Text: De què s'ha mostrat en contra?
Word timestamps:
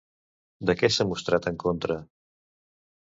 De 0.69 0.75
què 0.79 0.89
s'ha 0.95 1.07
mostrat 1.11 1.49
en 1.51 1.59
contra? 1.67 1.99